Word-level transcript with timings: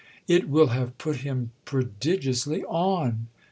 "It 0.27 0.49
will 0.49 0.69
have 0.69 0.97
put 0.97 1.17
him 1.17 1.51
prodigiously 1.63 2.63
on! 2.63 3.27